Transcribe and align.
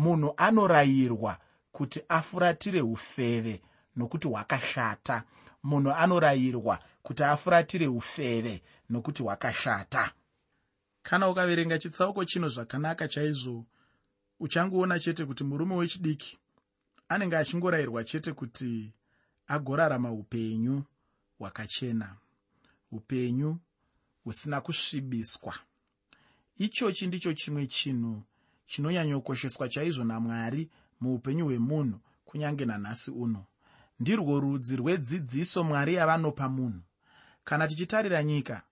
munhu 0.00 0.34
anorayirwa 0.36 1.38
kuti 1.72 2.00
afuratire 2.08 2.80
ufeve 2.82 3.62
nokuti 3.96 4.28
hwakashata. 4.28 5.24
Munhu 5.62 5.90
anorayirwa 5.92 6.78
kuti 7.02 7.24
afuratire 7.24 7.86
ufeve 7.86 8.62
nokuti 8.90 9.22
hwakashata. 9.22 10.12
Kana 11.02 11.28
ukaverenga 11.28 11.78
chitsauko 11.78 12.24
chino 12.24 12.48
zvakanaka 12.48 13.08
chaizvo 13.08 13.66
uchangoona 14.40 14.98
chete 14.98 15.24
kuti 15.24 15.44
murume 15.44 15.74
wechidiki 15.74 16.38
anenge 17.08 17.36
achingorayirwa 17.36 18.04
chete 18.04 18.32
kuti 18.32 18.92
agorarama 19.46 20.12
upenyu 20.12 20.82
hwakachena 21.38 22.16
upenyu 22.92 23.58
husina 24.24 24.60
kusvibiswa. 24.60 25.54
Ichochi 26.56 27.06
ndicho 27.06 27.32
chimwe 27.32 27.66
chinhu 27.66 28.22
chinonyanyokosheswa 28.70 29.68
chaizvo 29.68 30.04
namwari 30.04 30.70
muupenyu 31.00 31.44
hwemunhu 31.44 31.98
kunyange 32.24 32.64
nanhasi 32.64 33.10
uno. 33.10 33.44
Ndirwo 34.00 34.40
rudzi 34.40 34.76
rwedzidziso 34.76 35.64
mwari 35.64 35.94
yavanopa 35.94 36.48
munhu. 36.48 36.82
Kana 37.44 37.68
tichitarira 37.68 38.22
nyika 38.22 38.62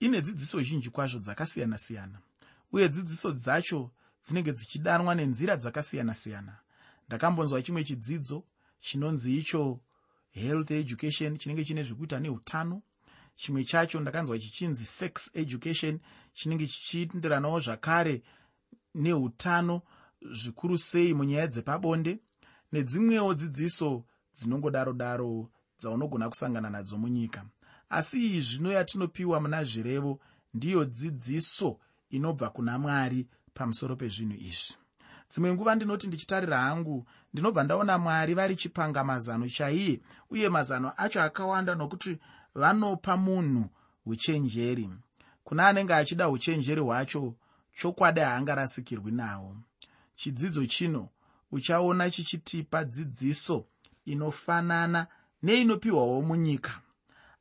ine 0.00 0.20
dzidziso 0.20 0.62
zhinji 0.62 0.90
kwazvo 0.90 1.18
dzakasiyana-siyana 1.20 2.18
uye 2.72 2.88
dzidziso 2.88 3.32
dzacho 3.32 3.90
dzinenge 4.24 4.52
dzichidanwa 4.52 5.14
nenzira 5.14 5.56
dzakasiyana-siyana. 5.56 6.54
Ndakambonzwa 7.06 7.62
chimwe 7.62 7.84
chidzidzo 7.84 8.44
chinonzi 8.80 9.38
icho 9.38 9.80
health 10.30 10.70
education 10.70 11.38
chinenge 11.38 11.64
chine 11.64 11.82
zvekuita 11.82 12.20
neutano 12.20 12.82
chimwe 13.36 13.64
chacho 13.64 14.00
ndakanzwa 14.00 14.38
chichinzi 14.38 14.84
sex 14.84 15.30
education 15.34 16.00
chinenge 16.34 16.66
chichienderanawo 16.66 17.60
zvakare 17.60 18.22
neutano 18.96 19.82
zvikuru 20.38 20.78
sei 20.78 21.14
munyaya 21.14 21.46
dzepabonde 21.46 22.12
nedzimwewo 22.72 23.34
dzidziso 23.34 24.04
dzinongodaro 24.36 24.92
daro 24.92 25.48
dzaunogona 25.78 26.28
kusangana 26.28 26.70
nadzo 26.70 26.96
munyika. 26.98 27.44
Asi 27.88 28.16
iyi 28.26 28.40
zvino 28.40 28.72
yatinopiwa 28.72 29.40
muna 29.40 29.64
zvirevo 29.64 30.20
ndiyo 30.54 30.84
dzidziso 30.84 31.78
inobva 32.10 32.50
kuna 32.50 32.78
mwari 32.78 33.28
pamusoro 33.54 33.96
pezvinhu 33.96 34.36
izvi. 34.50 34.74
Dzimwe 35.30 35.54
nguva 35.54 35.74
ndinoti 35.74 36.06
ndichitarira 36.06 36.58
hangu 36.58 37.06
ndinobva 37.32 37.64
ndaona 37.64 37.98
mwari 37.98 38.34
vari 38.34 38.56
chipanga 38.56 39.04
mazano 39.04 39.48
chaiye 39.48 40.00
uye 40.30 40.48
mazano 40.48 40.92
acho 40.96 41.22
akawanda 41.22 41.74
nokuti 41.74 42.18
vanopa 42.54 43.16
munhu 43.16 43.64
uchenjeri. 44.06 44.90
Kuna 45.44 45.68
anenge 45.68 45.94
achida 45.94 46.28
uchenjeri 46.28 46.80
hwacho 46.80 47.34
chokwadi 47.78 48.20
haangarasikirwi 48.20 49.12
nawo 49.12 49.56
chidzidzo 50.16 50.66
chino 50.66 51.08
uchaona 51.52 52.10
chichitipa 52.10 52.84
dzidziso 52.84 53.66
inofanana 54.04 55.06
neinopiwawo 55.42 56.22
munyika. 56.22 56.80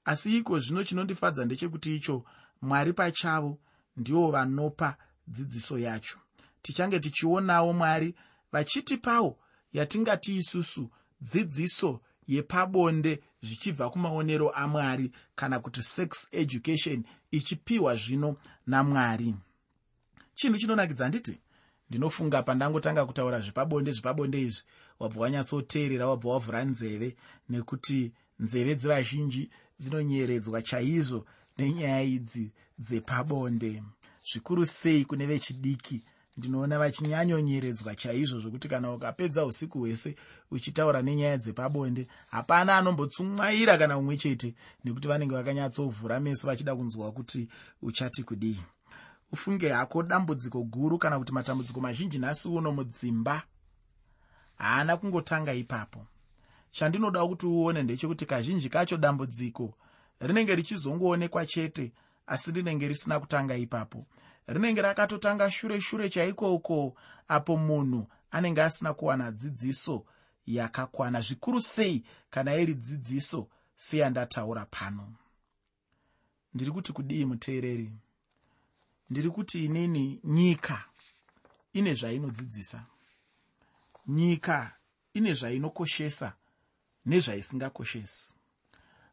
Asi 0.05 0.37
iko 0.37 0.59
zvino 0.59 0.83
chinondifadza 0.83 1.45
ndechekuti 1.45 1.95
icho 1.95 2.25
mwari 2.61 2.93
pachavo 2.93 3.57
ndivo 3.97 4.31
vanopa 4.31 4.97
dzidziso 5.27 5.79
yacho. 5.79 6.17
Tichange 6.61 6.99
tichionawo 6.99 7.73
mwari 7.73 8.15
vachitipawo 8.51 9.39
yatingati 9.73 10.35
isusu 10.37 10.89
dzidziso 11.21 12.01
yepabonde 12.27 13.23
zvichibva 13.41 13.89
kumaonero 13.89 14.49
amwari 14.49 15.11
kana 15.35 15.59
kuti 15.59 15.81
sex 15.83 16.27
education 16.31 17.03
ichipiwa 17.31 17.95
zvino 17.95 18.37
namwari 18.67 19.35
chinhu 20.35 20.57
chinonakidza 20.57 21.07
nditi? 21.07 21.39
Ndinofunga 21.89 22.43
pandangotanga 22.43 23.05
kutaura 23.05 23.39
zvepabonde 23.39 23.91
zvepabonde 23.91 24.41
izvi. 24.41 24.63
Wabva 24.99 25.21
wanyatsoteerera 25.21 26.07
wabva 26.07 26.29
wavhura 26.29 26.63
nzeve 26.63 27.15
nekuti 27.49 28.11
nzeve 28.39 28.75
dzevazhinji 28.75 29.49
dzinonyeredzwa 29.79 30.61
chaizvo 30.61 31.25
nenyaya 31.57 32.03
idzi 32.03 32.51
dzepabonde. 32.79 33.83
Zvikuru 34.29 34.65
sei 34.65 35.05
kune 35.05 35.25
vechidiki? 35.25 36.01
Ndinoona 36.37 36.79
vachinyanyonyeredzwa 36.79 37.95
chaizvo 37.95 38.39
zvokuti 38.39 38.67
kana 38.67 38.93
ukapedza 38.93 39.45
usiku 39.45 39.79
hwese 39.79 40.15
uchitaura 40.51 41.01
nenyaya 41.01 41.37
dzepabonde 41.37 42.07
hapana 42.29 42.77
anombotsumwaira 42.77 43.77
kana 43.77 43.97
umwe 43.97 44.17
chete 44.17 44.55
nekuti 44.83 45.07
vanenge 45.07 45.35
vakanyatsovhura 45.35 46.19
meso 46.19 46.47
vachida 46.47 46.75
kunzwa 46.75 47.11
kuti 47.11 47.47
uchati 47.81 48.23
kudii 48.23 48.59
ufunge 49.35 49.69
hako 49.69 50.03
dambudziko 50.03 50.63
guru 50.63 50.97
kana 50.97 51.19
kuti 51.19 51.33
matambudziko 51.33 51.81
mazhinji 51.81 52.19
nhasi 52.19 52.47
uno 52.49 52.71
mudzimba. 52.71 53.43
Haana 54.57 54.97
kungotanga 54.97 55.53
ipapo. 55.53 56.05
Chandinoda 56.71 57.27
kuti 57.27 57.45
uone 57.45 57.83
ndechekuti 57.83 58.25
kazhinji 58.25 58.69
kacho 58.69 58.97
dambudziko 58.97 59.73
rinenge 60.19 60.55
richizongoonekwa 60.55 61.45
chete 61.45 61.91
asi 62.27 62.51
rinenge 62.51 62.87
risina 62.87 63.19
kutanga 63.19 63.55
ipapo. 63.55 64.05
Rinenge 64.47 64.81
rakatotanga 64.81 65.51
shure 65.51 65.81
shure 65.81 66.09
chaikoko 66.09 66.95
apo 67.27 67.57
munhu 67.57 68.07
anenge 68.31 68.63
asina 68.63 68.93
kuwana 68.93 69.31
dzidziso 69.31 70.05
yakakwana. 70.47 71.21
Zvikuru 71.21 71.61
sei 71.61 72.03
kana 72.29 72.55
iri 72.55 72.73
dzidziso 72.73 73.47
seyandataura 73.75 74.65
pano. 74.65 75.13
Ndiri 76.53 76.71
kuti 76.71 76.93
kudii 76.93 77.25
muteereri 77.25 77.91
ndiri 79.09 79.29
kuti 79.29 79.65
inini 79.65 80.19
nyika 80.23 80.83
ine 81.73 81.93
zvainodzidzisa. 81.93 82.85
Nyika 84.07 84.71
ine 85.13 85.33
zvainokoshesa 85.33 86.33
nezvaisingakoshesi. 87.05 88.33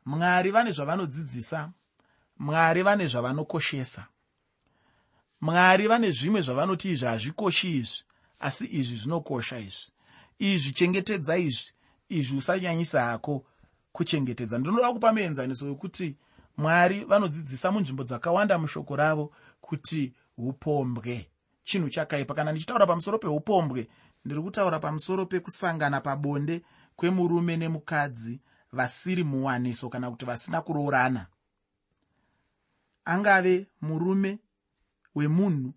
Mwari 0.05 0.51
vane 0.51 0.71
zvavanodzidzisa 0.73 1.71
mwari 2.39 2.83
vane 2.83 3.07
zvavanokoshesa. 3.07 4.07
Mwari 5.41 5.89
vane 5.89 6.11
zvimwe 6.11 6.43
zvavanoti 6.43 6.93
izvi 6.93 7.07
hazvikoshi 7.07 7.77
izvi 7.77 8.05
asi 8.41 8.67
izvi 8.67 8.97
zvinokosha 8.97 9.59
izvi. 9.59 9.91
Izvi 10.39 10.73
chengetedza 10.73 11.37
izvi 11.37 11.73
izvi 12.09 12.37
usanyanyisa 12.37 13.05
hako 13.05 13.45
kuchengetedza. 13.93 14.59
Ndinoda 14.59 14.93
kupa 14.93 15.13
muenzaniso 15.13 15.67
wekuti 15.67 16.17
mwari 16.57 17.05
vanodzidzisa 17.05 17.73
munzvimbo 17.73 18.05
dzakawanda 18.05 18.59
mushoko 18.59 18.97
ravo 18.97 19.33
kuti 19.73 20.13
upombwe 20.39 21.31
chinhu 21.65 21.89
chakaipa 21.91 22.35
kana 22.35 22.53
ndichitaura 22.53 22.87
pamusoro 22.87 23.19
peupombwe 23.19 23.89
ndiri 24.25 24.43
kutaura 24.43 24.79
pamusoro 24.79 25.27
pekusangana 25.27 26.01
pabonde 26.01 26.63
kwemurume 26.97 27.57
nemukadzi 27.57 28.41
vasiri 28.73 29.25
muwaniso 29.25 29.89
kana 29.89 30.11
kuti 30.11 30.25
vasina 30.25 30.63
kuroorana. 30.63 31.27
Angave 33.05 33.67
murume 33.81 34.39
wemunhu 35.15 35.73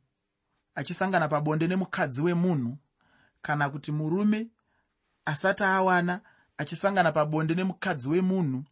achisangana 0.75 1.28
pabonde 1.28 1.67
nemukadzi 1.67 2.22
wemunhu 2.22 2.78
kana 3.41 3.69
kuti 3.69 3.91
murume 3.91 4.47
asati 5.25 5.63
awana 5.63 6.22
achisangana 6.57 7.11
pabonde 7.11 7.55
nemukadzi 7.55 8.09
wemunhu 8.09 8.63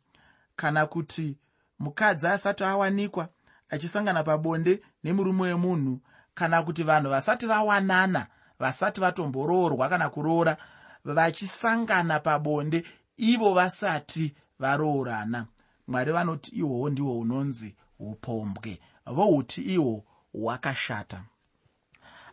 kana 0.55 0.85
kuti 0.85 1.37
mukadzi 1.79 2.27
asati 2.27 2.63
awanikwa 2.63 3.29
achisangana 3.73 4.23
pabonde 4.23 4.81
nemurume 5.03 5.41
wemunhu 5.41 5.99
kana 6.33 6.63
kuti 6.63 6.83
vanhu 6.83 7.09
vasati 7.09 7.45
vawanana 7.45 8.27
vasati 8.59 9.01
vatomboroorwa 9.01 9.89
kana 9.89 10.09
kuroora 10.09 10.57
vachisangana 11.05 12.19
pabonde 12.19 12.83
ivo 13.17 13.53
vasati 13.53 14.33
varoorana. 14.59 15.45
Mwari 15.87 16.11
vanoti 16.11 16.55
ihwohwo 16.55 16.89
ndihwo 16.89 17.19
unonzi 17.19 17.75
upombwe 17.99 18.79
vohuti 19.05 19.61
ihwo 19.61 20.03
hwakashata 20.33 21.23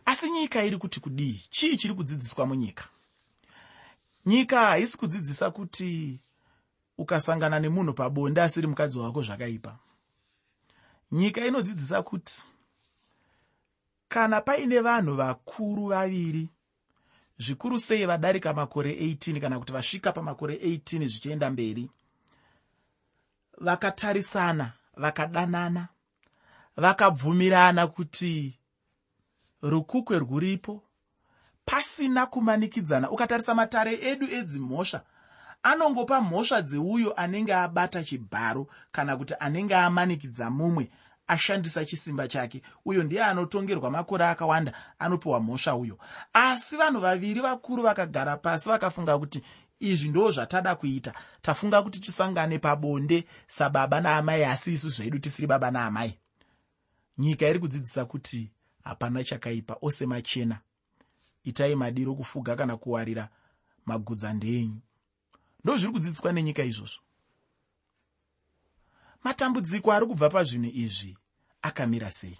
asi 0.05 0.31
nyika 0.31 0.63
iri 0.63 0.77
kuti 0.77 0.99
kudii? 0.99 1.41
Chii 1.49 1.77
chiri 1.77 1.93
kudzidziswa 1.93 2.45
munyika? 2.45 2.83
Nyika 4.25 4.59
haisi 4.59 4.97
kudzidzisa 4.97 5.51
kuti 5.51 6.19
ukasangana 6.97 7.59
nemunhu 7.59 7.93
pabonde 7.93 8.41
asiri 8.41 8.67
mukadzi 8.67 8.99
wako 8.99 9.21
zvakaipa 9.23 9.77
nyika 11.11 11.45
inodzidzisa 11.45 12.03
kuti 12.03 12.43
kana 14.07 14.41
paine 14.41 14.79
vanhu 14.79 15.15
vakuru 15.15 15.85
vaviri 15.87 16.49
zvikuru 17.37 17.79
sei 17.79 18.05
vadarika 18.05 18.53
makore 18.53 18.91
18 18.93 19.39
kana 19.41 19.59
kuti 19.59 19.73
vasvika 19.73 20.11
pamakore 20.11 20.55
18 20.55 21.07
zvichienda 21.07 21.49
mberi 21.49 21.89
vakatarisana 23.57 24.71
vakadanana 24.97 25.87
vakabvumirana 26.77 27.87
kuti 27.87 28.59
rukukwe 29.61 30.19
rwuripo 30.19 30.83
pasina 31.65 32.25
kumanikidzana. 32.25 33.11
Ukatarisa 33.11 33.55
matare 33.55 33.93
edu 34.01 34.27
edzimhosva 34.31 35.01
anongopa 35.63 36.21
mhosva 36.21 36.61
dzeuyo 36.61 37.13
anenge 37.13 37.53
abata 37.55 38.03
chibharo 38.03 38.67
kana 38.91 39.17
kuti 39.17 39.33
anenge 39.39 39.75
amanikidza 39.75 40.49
mumwe 40.49 40.89
ashandisa 41.27 41.85
chisimba 41.85 42.27
chake. 42.27 42.61
Uyo 42.85 43.03
ndiye 43.03 43.23
anotongerwa 43.23 43.91
makore 43.91 44.25
akawanda 44.25 44.73
anopiwa 44.99 45.39
mhosva 45.39 45.75
uyo. 45.75 45.97
Asi 46.33 46.77
vanhu 46.77 46.99
vaviri 46.99 47.41
vakuru 47.41 47.83
vakagara 47.83 48.37
pasi 48.37 48.69
vakafunga 48.69 49.19
kuti 49.19 49.41
izvi 49.79 50.09
ndo 50.09 50.31
zvatada 50.31 50.75
kuita. 50.75 51.13
Tafunga 51.41 51.81
kuti 51.83 51.99
tisangane 51.99 52.59
pabonde 52.59 53.25
sababa 53.47 54.01
naamai 54.01 54.43
asi 54.43 54.73
isu 54.73 54.89
zvedu 54.89 55.19
tisiri 55.19 55.47
baba 55.47 55.71
naamai. 55.71 56.17
Nyika 57.17 57.47
iri 57.47 57.59
kudzidzisa 57.59 58.05
kuti 58.05 58.51
hapana 58.83 59.23
chakaipa 59.23 59.77
ose 59.81 60.05
machena. 60.05 60.59
Itai 61.43 61.75
madiro 61.75 62.15
kufuga 62.15 62.55
kana 62.55 62.77
kuwarira 62.77 63.29
magudza 63.85 64.33
ndeenyu 64.33 64.81
ndo 65.63 65.77
zviri 65.77 65.93
kudzidziswa 65.93 66.31
nenyika 66.33 66.63
izvozvo. 66.63 67.01
Matambudziko 69.23 69.91
ari 69.91 70.05
kubva 70.05 70.29
pazvinhu 70.29 70.71
izvi 70.73 71.17
akamira 71.61 72.11
sei? 72.11 72.37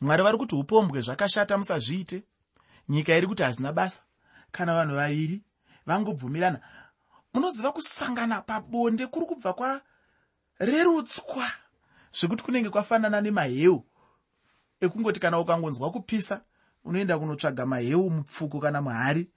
Mwari 0.00 0.22
vari 0.22 0.38
kuti 0.38 0.54
upombwe 0.54 1.00
zvakashata 1.00 1.58
musazviite. 1.58 2.22
Nyika 2.88 3.16
iri 3.16 3.26
kuti 3.26 3.42
hazvina 3.42 3.72
basa. 3.72 4.02
Kana 4.52 4.74
vanhu 4.74 4.94
vaviri 4.96 5.42
vangobvumirana 5.86 6.60
munoziva 7.34 7.72
kusangana 7.72 8.42
pabonde 8.42 9.06
kuri 9.06 9.26
kubva 9.26 9.52
kwarerutswa 10.58 11.46
zvekuti 12.12 12.42
kunenge 12.42 12.70
kwafanana 12.70 13.20
nemaheu. 13.20 13.84
Ekungoti 14.80 15.20
kana 15.20 15.38
ukangonzwa 15.38 15.90
kupisa 15.90 16.44
unoenda 16.84 17.18
kunotsvaga 17.18 17.66
maheu 17.66 18.10
mupfuko 18.10 18.60
kana 18.60 18.82
muhari 18.82 19.30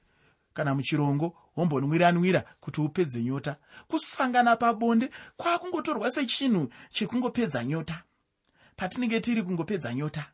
kana 0.56 0.75
muchirongo 0.75 1.36
wombonwiranwira 1.57 2.40
kuti 2.60 2.81
upedze 2.81 3.24
nyota. 3.24 3.56
Kusangana 3.88 4.56
pabonde 4.56 5.10
kwakungotorwa 5.38 6.12
sechinhu 6.12 6.69
chekungopedza 6.90 7.63
nyota. 7.63 8.04
Patinenge 8.75 9.19
tiri 9.19 9.44
kungopedza 9.44 9.94
nyota 9.94 10.25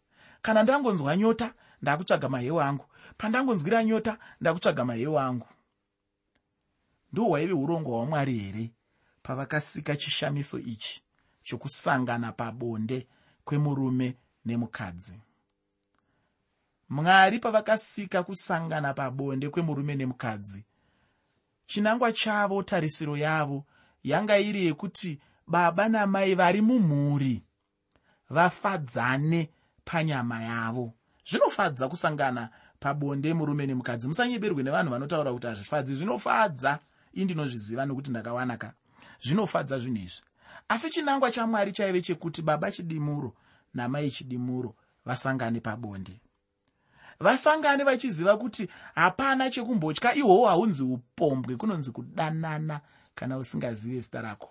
kana 0.41 0.63
ndangonzwa 0.63 1.17
nyota 1.17 1.53
ndakutsvaga 1.81 2.29
maheu 2.29 2.61
angu. 2.61 2.85
Pandangonzwira 3.17 3.83
nyota 3.83 4.17
ndakutsvaga 4.41 4.85
maheu 4.85 5.19
angu. 5.19 5.47
Ndo 7.13 7.23
hwaive 7.23 7.53
urongwa 7.53 7.97
hwamwari 7.97 8.37
here 8.39 8.71
pavakasika 9.23 9.95
chishamiso 9.95 10.59
ichi 10.59 11.03
chokusangana 11.43 12.31
pabonde 12.31 13.07
kwemurume 13.45 14.17
nemukadzi 14.45 15.19
mwari 16.91 17.39
pavakasika 17.39 18.23
kusangana 18.23 18.93
pabonde 18.93 19.49
kwemurume 19.49 19.95
nemukadzi. 19.95 20.65
Chinangwa 21.65 22.11
chavo 22.11 22.63
tarisiro 22.63 23.17
yavo 23.17 23.65
yanga 24.03 24.37
iri 24.37 24.65
yekuti 24.65 25.19
baba 25.47 25.89
namai 25.89 26.35
vari 26.35 26.61
mumhuri. 26.61 27.43
Vafadzane 28.29 29.49
panyama 29.85 30.43
yavo. 30.43 30.93
Zvinofadza 31.29 31.87
kusangana 31.87 32.49
pabonde 32.79 33.33
murume 33.33 33.65
nemukadzi. 33.67 34.07
Musanyeberwe 34.07 34.63
nevanhu 34.63 34.91
vanotaura 34.91 35.33
kuti 35.33 35.47
hazvifadzi. 35.47 35.95
Zvinofadza. 35.95 36.79
Ii 37.17 37.25
ndinozviziva 37.25 37.85
nokuti 37.85 38.09
ndakawanaka. 38.09 38.73
Zvinofadza 39.23 39.79
zvinhu 39.79 40.03
izvi. 40.03 40.23
Asi 40.69 40.89
chinangwa 40.89 41.31
chamwari 41.31 41.71
chaive 41.71 42.01
chekuti 42.01 42.41
baba 42.41 42.71
chidimuro 42.71 43.33
namai 43.73 44.11
chidimuro 44.11 44.75
vasangane 45.05 45.59
pabonde 45.59 46.21
vasangane 47.21 47.83
vachiziva 47.83 48.37
kuti 48.37 48.67
hapana 48.95 49.49
chekumbotya 49.49 50.15
ihwohwo 50.15 50.47
haunzi 50.47 50.83
upombwe 50.83 51.55
kunonzi 51.55 51.91
kudanana 51.91 52.81
kana 53.15 53.37
usingazive 53.37 54.01
zita 54.01 54.21
rako. 54.21 54.49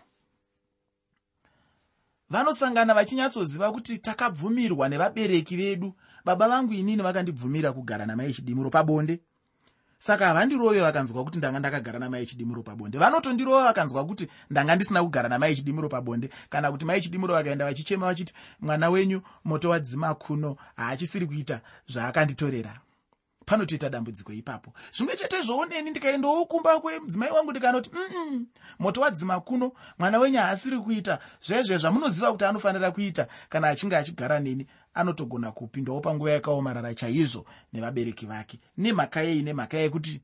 Vanosangana 2.31 2.95
vachinyatsoziva 2.95 3.73
kuti 3.73 3.99
takabvumirwa 3.99 4.89
nevabereki 4.89 5.57
vedu. 5.57 5.95
Baba 6.25 6.49
vangu 6.49 6.73
inini 6.73 7.03
vakandibvumira 7.03 7.73
kugara 7.73 8.07
namai 8.07 8.33
chidimuro 8.33 8.71
pabonde 8.71 9.21
saka 10.01 10.27
havandirove 10.27 10.81
vakanzwa 10.81 11.25
kuti 11.25 11.39
ndanga 11.39 11.59
ndakagara 11.59 11.99
namai 11.99 12.27
chidimuro 12.27 12.63
pabonde. 12.63 12.99
Vanotondirova 12.99 13.65
vakanzwa 13.65 14.05
kuti 14.05 14.29
ndanga 14.51 14.75
ndisina 14.75 15.03
kugara 15.03 15.29
namai 15.29 15.57
chidimuro 15.57 15.89
pabonde. 15.89 16.31
Kana 16.51 16.73
kuti 16.73 16.85
mai 16.85 17.01
chidimuro 17.01 17.35
vakaenda 17.35 17.65
vachichema 17.65 18.07
vachiti 18.07 18.35
mwana 18.61 18.91
wenyu 18.91 19.23
moto 19.45 19.69
wadzima 19.69 20.15
kuno 20.15 20.57
haachisiri 20.77 21.27
kuita 21.27 21.61
zvaakanditorera 21.89 22.81
panotoita 23.47 23.91
dambudziko 23.91 24.33
ipapo. 24.33 24.73
Zvimwe 24.93 25.17
chetezvowo 25.17 25.67
neni 25.67 25.91
ndikaendawo 25.91 26.47
kumba 26.47 26.81
kwemudzimai 26.81 27.31
wangu 27.31 27.51
ndikanoti 27.51 27.91
mm 27.93 28.47
moto 28.79 29.01
wadzima 29.01 29.41
kuno 29.41 29.73
mwana 29.99 30.19
wenyu 30.19 30.39
haasiri 30.39 30.79
kuita 30.79 31.19
zvezve 31.43 31.79
zvamunoziva 31.79 32.33
kuti 32.33 32.45
anofanira 32.45 32.91
kuita 32.91 33.27
kana 33.49 33.69
achinge 33.69 33.97
achigara 33.97 34.41
neni 34.41 34.67
anotogona 34.95 35.53
kupindawo 35.53 36.01
panguva 36.01 36.31
yakaomarara 36.33 36.95
chaizvo 36.95 37.45
nevabereki 37.73 38.27
vake. 38.27 38.61
Nemhaka 38.77 39.23
yei 39.23 39.43
nemhaka 39.43 39.79
yekuti 39.79 40.21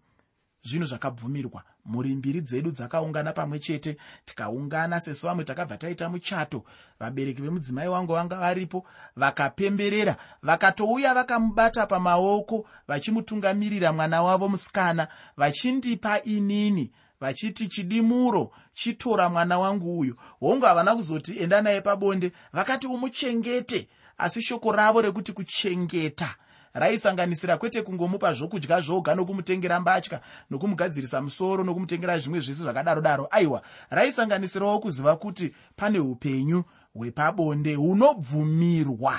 zvinhu 0.65 0.87
zvakabvumirwa. 0.87 1.63
Mhuri 1.85 2.15
mbiri 2.15 2.41
dzedu 2.41 2.71
dzakaungana 2.71 3.33
pamwe 3.33 3.59
chete 3.59 3.97
tikaungana 4.25 5.01
sesu 5.01 5.27
vamwe 5.27 5.45
takabva 5.45 5.77
taita 5.77 6.09
muchato. 6.09 6.65
Vabereki 7.01 7.43
vemudzimai 7.43 7.89
wangu 7.89 8.13
vanga 8.13 8.37
varipo 8.37 8.85
vakapemberera 9.17 10.17
vakatouya 10.43 11.15
vakamubata 11.15 11.87
pamaoko 11.87 12.67
vachimutungamirira 12.89 13.93
mwana 13.93 14.23
wavo 14.23 14.49
musikana 14.49 15.09
vachindipa 15.37 16.23
inini 16.23 16.93
vachiti 17.21 17.69
chidimuro 17.69 18.51
chitora 18.75 19.29
mwana 19.29 19.59
wangu 19.59 19.99
uyu. 19.99 20.17
Hongu 20.41 20.67
havana 20.67 20.97
kuzoti 20.97 21.39
enda 21.39 21.63
naye 21.63 21.81
pabonde. 21.81 22.33
Vakati 22.53 22.87
umuchengete 22.87 23.89
asi 24.19 24.43
shoko 24.43 24.73
ravo 24.73 25.03
rekuti 25.03 25.33
kuchengeta 25.33 26.35
raisanganisira 26.77 27.59
kwete 27.59 27.83
kungomupa 27.83 28.33
zvokudya 28.33 28.81
zvoga 28.81 29.15
nokumutengera 29.15 29.81
mbatya 29.81 30.21
nokumugadzirisa 30.51 31.23
musoro 31.23 31.65
nokumutengera 31.65 32.19
zvimwe 32.19 32.41
zvese 32.41 32.63
zvakadaro 32.63 33.01
daro. 33.01 33.29
Aiwa 33.31 33.63
raisanganisirawo 33.91 34.79
kuziva 34.79 35.17
kuti 35.17 35.55
pane 35.77 35.99
upenyu 35.99 36.65
hwepabonde 36.95 37.75
hunobvumirwa. 37.75 39.17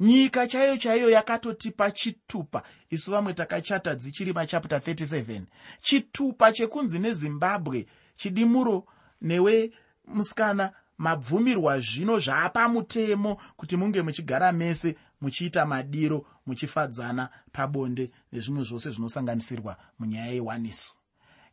Nyika 0.00 0.46
chaiyo 0.46 0.76
chaiyo 0.76 1.10
yakatotipa 1.10 1.90
chitupa 1.90 2.62
isu 2.90 3.10
vamwe 3.10 3.34
takachata 3.34 3.94
dzichiri 3.94 4.32
machapta 4.32 4.78
37 4.78 5.42
chitupa 5.80 6.52
chekunzi 6.52 6.98
nezimbabwe 6.98 7.86
chidimuro 8.16 8.84
newe 9.20 9.72
musikana 10.06 10.72
mabvumirwa 11.04 11.80
zvino 11.80 12.14
zvaapamutemo 12.18 13.32
kuti 13.56 13.76
munge 13.76 14.02
muchigara 14.02 14.52
mese 14.52 14.96
muchiita 15.20 15.66
madiro 15.66 16.18
muchifadzana 16.46 17.28
pabonde 17.52 18.04
nezvimwe 18.32 18.62
zvose 18.64 18.90
zvinosanganisirwa 18.90 19.76
munyaya 19.98 20.32
yewaniso 20.32 20.92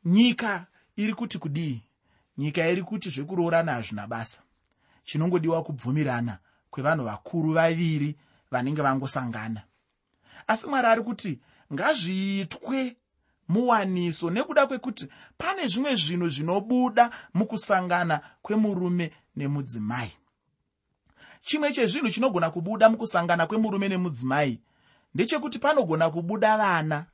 nyika 0.06 0.66
iri 0.96 1.14
kuti 1.14 1.40
kudii? 1.40 1.82
Nyika 2.38 2.68
iri 2.68 2.84
kuti 2.84 3.10
zvekuroorana 3.10 3.74
hazvina 3.74 4.08
basa. 4.08 4.42
Chinongodiwa 5.04 5.64
kubvumirana 5.64 6.38
kwevanhu 6.70 7.06
vakuru 7.06 7.54
vaviri 7.54 8.16
vanenge 8.52 8.82
vangosangana. 8.82 9.62
Asi 10.48 10.68
mwari 10.68 10.88
ari 10.88 11.02
kuti 11.02 11.40
ngazviitwe 11.74 12.96
muwaniso 13.48 14.30
nekuda 14.30 14.68
kwekuti 14.68 15.08
pane 15.38 15.68
zvimwe 15.68 15.96
zvinhu 15.96 16.30
zvinobuda 16.30 17.10
mukusangana 17.34 18.22
kwemurume 18.42 19.12
nemudzimai. 19.36 20.12
Chimwe 21.42 21.74
chezvinhu 21.74 22.10
chinogona 22.10 22.50
kubuda 22.52 22.90
mukusangana 22.90 23.48
kwemurume 23.48 23.88
nemudzimai 23.90 24.62
ndechekuti 25.16 25.60
panogona 25.60 26.10
kubuda 26.10 26.58
vana. 26.58 27.06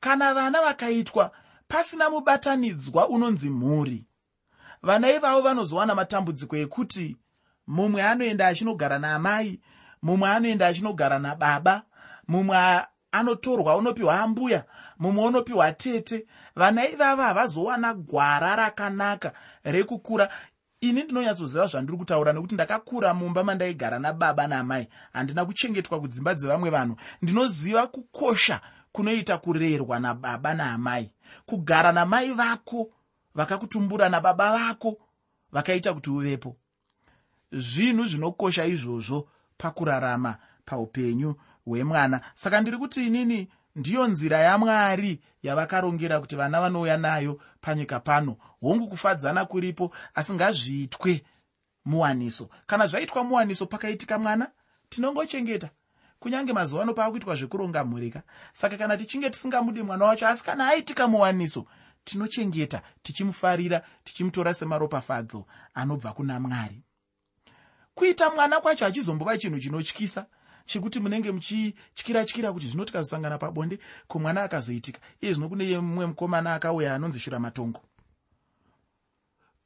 Kana 0.00 0.34
vana 0.34 0.62
vakaitwa 0.62 1.30
pasina 1.68 2.10
mubatanidzwa 2.10 3.08
unonzi 3.08 3.50
mhuri 3.50 4.06
vana 4.82 5.10
ivavo 5.12 5.40
vanozowana 5.42 5.94
matambudziko 5.94 6.56
ekuti 6.56 7.16
mumwe 7.66 8.02
anoenda 8.02 8.46
achinogara 8.48 8.98
naamai 8.98 9.60
mumwe 10.02 10.28
anoenda 10.30 10.66
achinogara 10.66 11.18
nababa 11.18 11.82
mumwe 12.28 12.56
anotorwa 13.12 13.76
unopiwa 13.76 14.20
ambuya 14.20 14.64
mumwe 14.98 15.24
unopiwa 15.24 15.72
tete. 15.72 16.26
Vana 16.56 16.88
ivava 16.88 17.24
havazowana 17.24 17.94
gwara 17.94 18.56
rakanaka 18.56 19.32
rekukura 19.64 20.28
ini 20.88 21.02
ndinonyatsoziva 21.02 21.66
zvandiri 21.66 21.98
kutaura 21.98 22.32
nekuti 22.32 22.54
ndakakura 22.54 23.14
mumba 23.14 23.44
mandaigara 23.44 23.98
nababa 23.98 24.46
naamai 24.46 24.88
handina 25.12 25.44
kuchengetwa 25.44 26.00
kudzimba 26.00 26.34
dzevamwe 26.34 26.70
vanhu. 26.70 26.96
Ndinoziva 27.22 27.86
kukosha 27.86 28.60
kunoita 28.92 29.38
kurerwa 29.38 30.00
nababa 30.00 30.54
naamai 30.54 31.10
kugara 31.46 31.92
namai 31.92 32.32
vako 32.32 32.90
vakakutumbura 33.34 34.08
nababa 34.08 34.52
vako 34.52 34.98
vakaita 35.52 35.94
kuti 35.94 36.10
uvepo. 36.10 36.56
Zvinhu 37.52 38.06
zvinokosha 38.06 38.64
izvozvo 38.66 39.28
pakurarama 39.58 40.36
paupenyu 40.64 41.34
hwemwana. 41.66 42.20
Saka 42.34 42.60
ndiri 42.60 42.78
kuti 42.78 43.06
inini 43.06 43.48
ndiyo 43.76 44.06
nzira 44.06 44.38
yamwari 44.38 45.20
yavakarongera 45.42 46.20
kuti 46.20 46.36
vana 46.36 46.60
vanouya 46.60 46.96
nayo 46.96 47.40
panyika 47.60 48.00
pano. 48.00 48.36
Hongu 48.60 48.88
kufadzana 48.88 49.44
kuripo 49.44 49.94
asi 50.14 50.32
ngazviitwe 50.34 51.24
muwaniso. 51.84 52.48
Kana 52.66 52.86
zvaitwa 52.86 53.24
muwaniso 53.24 53.66
pakaitika 53.66 54.18
mwana? 54.18 54.50
Tinongochengeta. 54.88 55.70
Kunyange 56.18 56.52
mazuva 56.52 56.82
ano 56.82 56.94
paakuitwa 56.94 57.36
zvekuronga 57.36 57.84
mhurika 57.84 58.22
saka 58.52 58.76
kana 58.76 58.96
tichinge 58.96 59.30
tisingamudi 59.30 59.82
mwana 59.82 60.04
wacho 60.04 60.26
asi 60.28 60.44
kana 60.44 60.68
aitika 60.68 61.08
muwaniso 61.08 61.66
tinochengeta 62.04 62.82
tichimufarira 63.02 63.82
tichimutora 64.04 64.54
semaropafadzo 64.54 65.46
anobva 65.74 66.12
kuna 66.12 66.40
mwari. 66.40 66.82
Kuita 67.94 68.30
mwana 68.30 68.60
kwacho 68.60 68.84
hachizombova 68.84 69.38
chinhu 69.38 69.60
chinotyisa 69.60 70.26
chekuti 70.66 71.00
munenge 71.00 71.32
muchityira 71.32 72.24
tyira 72.24 72.52
kuti 72.52 72.68
zvino 72.68 72.84
tikazosangana 72.84 73.38
pabonde 73.38 73.78
ko 74.08 74.18
mwana 74.18 74.42
akazoitika. 74.42 75.00
Iye 75.20 75.32
zvino 75.32 75.48
kune 75.48 75.78
mumwe 75.78 76.06
mukomana 76.06 76.54
akauya 76.54 76.94
anonzi 76.94 77.18
shura 77.18 77.38
matongo. 77.38 77.80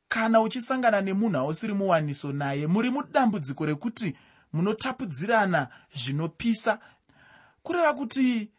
Kana 0.09 0.41
uchisangana 0.41 1.01
nemunhu 1.01 1.39
ausiri 1.39 1.75
muwaniso 1.75 2.33
naye 2.33 2.67
muri 2.67 2.91
mudambudziko 2.91 3.67
rekuti 3.67 4.17
munotapudzirana 4.53 5.69
zvinopisa 5.95 6.79
kureva 7.63 7.95
kuti 7.95 8.51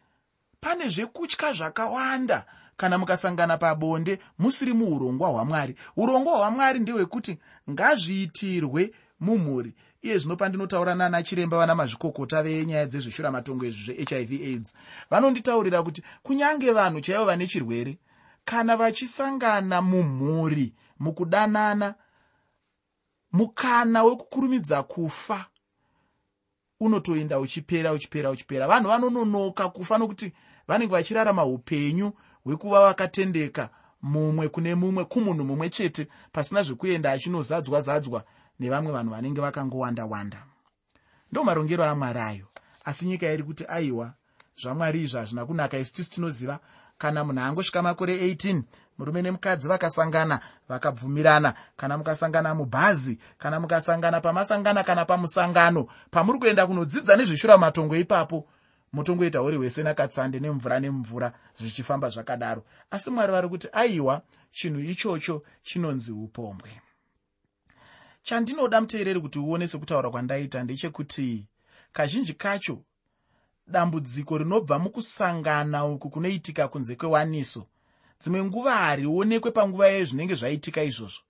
pane 0.60 0.88
zvekutya 0.88 1.52
zvakawanda. 1.52 2.44
Kana 2.76 2.98
mukasangana 2.98 3.58
pabonde 3.58 4.18
musiri 4.38 4.72
muurongwa 4.72 5.28
hwamwari. 5.28 5.76
Urongwa 5.96 6.38
hwamwari 6.38 6.78
ndehwekuti 6.80 7.38
ngazviitirwe 7.70 8.92
mumhuri 9.20 9.74
iye 10.02 10.18
zvino 10.18 10.36
pandinotaura 10.36 10.94
nana 10.94 11.22
chiremba 11.22 11.56
vana 11.56 11.74
mazvikokota 11.74 12.42
venyaya 12.42 12.86
dzezveshuramatongo 12.86 13.64
izvi 13.64 14.04
zvehiv 14.04 14.32
aids 14.42 14.74
vanonditaurira 15.10 15.82
kuti 15.82 16.02
kunyange 16.22 16.72
vanhu 16.72 17.00
chaivo 17.00 17.24
vane 17.24 17.46
chirwere 17.46 17.98
kana 18.44 18.76
vachisangana 18.76 19.82
mumhuri 19.82 20.74
mukudanana 20.98 21.94
mukana 23.32 24.04
wekukurumidza 24.04 24.82
kufa 24.82 25.46
unotoenda 26.80 27.38
uchipera 27.38 27.92
uchipera 27.92 28.30
uchipera. 28.30 28.66
Vanhu 28.66 28.88
vanononoka 28.88 29.68
kufa 29.68 29.98
nokuti 29.98 30.32
vanenge 30.68 30.92
vachirarama 30.92 31.44
upenyu 31.44 32.12
hwekuva 32.44 32.80
vakatendeka 32.80 33.70
mumwe 34.02 34.48
kune 34.48 34.74
mumwe 34.74 35.04
kumunhu 35.04 35.44
mumwe 35.44 35.70
chete 35.70 36.08
pasina 36.32 36.62
zvekuenda 36.62 37.12
achinozadzwa 37.12 37.80
zadzwa 37.80 38.24
nevamwe 38.62 38.92
vanhu 38.92 39.10
vanenge 39.10 39.40
vakangowanda 39.40 40.04
wanda 40.06 40.40
ndo 41.32 41.44
marongero 41.44 41.84
amwari 41.84 42.20
ayo 42.20 42.46
asi 42.84 43.06
nyika 43.06 43.32
iri 43.32 43.42
kuti 43.42 43.64
aiwa 43.68 44.14
zvamwari 44.62 45.02
izvi 45.02 45.18
hazvina 45.18 45.46
kunaka. 45.46 45.78
Isu 45.78 45.94
tisu 45.94 46.10
tinoziva 46.10 46.58
kana 46.98 47.24
munhu 47.24 47.40
angosvika 47.40 47.82
makore 47.82 48.16
18 48.16 48.62
murume 48.98 49.22
nemukadzi 49.22 49.68
vakasangana 49.68 50.40
vakabvumirana 50.68 51.54
kana 51.76 51.98
mukasangana 51.98 52.54
mubhazi 52.54 53.18
kana 53.38 53.60
mukasangana 53.60 54.20
pamasangana 54.20 54.82
kana 54.84 55.04
pamusangano 55.04 55.86
pamuri 56.10 56.38
kuenda 56.38 56.66
kunodzidza 56.66 57.16
nezveshura 57.16 57.58
matongo 57.58 57.96
ipapo 57.96 58.46
motongoita 58.92 59.42
uri 59.42 59.56
hwese 59.56 59.82
nakatsande 59.82 60.40
nemvura 60.40 60.80
nemvura 60.80 61.32
zvichifamba 61.58 62.08
zvakadaro. 62.08 62.62
Asi 62.90 63.10
mwari 63.10 63.32
vari 63.32 63.48
kuti 63.48 63.68
aiwa 63.72 64.22
chinhu 64.50 64.80
ichocho 64.80 65.42
chinonzi 65.62 66.12
upombwe 66.12 66.81
chandinoda 68.22 68.80
muteereri 68.80 69.20
kuti 69.20 69.38
uone 69.38 69.66
sekutaura 69.66 70.10
kwandaita 70.10 70.62
ndechekuti 70.62 71.46
kazhinji 71.92 72.34
kacho 72.34 72.78
dambudziko 73.66 74.38
rinobva 74.38 74.78
mukusangana 74.78 75.86
uku 75.86 76.10
kunoitika 76.10 76.68
kunze 76.68 76.96
kwewaniso. 76.96 77.66
Dzimwe 78.20 78.44
nguva 78.44 78.74
harionekwe 78.76 79.50
panguva 79.50 79.88
yezvinenge 79.88 80.34
zvaitika 80.34 80.82
izvozvo. 80.82 81.22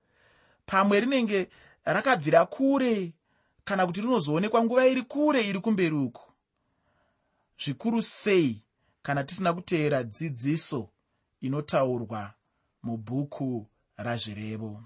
Pamwe 0.66 1.00
rinenge 1.00 1.48
rakabvira 1.84 2.46
kure 2.46 3.12
kana 3.64 3.86
kuti 3.86 4.00
rinozoonekwa 4.00 4.64
nguva 4.64 4.86
iri 4.86 5.02
kure 5.02 5.40
iri 5.48 5.60
kumberi 5.60 5.96
uku. 5.96 6.22
Zvikuru 7.64 8.02
sei 8.02 8.62
kana 9.02 9.24
tisina 9.24 9.52
kuteera 9.52 10.02
dzidziso 10.02 10.88
inotaurwa 11.40 12.34
mubhuku 12.82 13.66
razvirevo 13.96 14.82